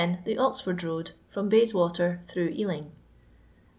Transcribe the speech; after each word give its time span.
The 0.25 0.39
Oxford 0.39 0.83
Road, 0.83 1.11
from 1.27 1.47
Bayswater 1.47 2.21
through 2.25 2.53
Ealing. 2.57 2.91